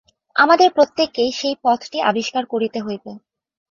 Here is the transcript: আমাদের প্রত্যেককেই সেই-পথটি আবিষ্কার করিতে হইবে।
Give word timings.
আমাদের 0.35 0.69
প্রত্যেককেই 0.71 1.31
সেই-পথটি 1.31 1.97
আবিষ্কার 2.01 2.43
করিতে 2.45 2.79
হইবে। 2.81 3.11